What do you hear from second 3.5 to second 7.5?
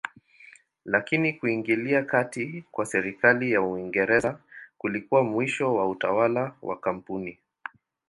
ya Uingereza kulikuwa mwisho wa utawala wa kampuni.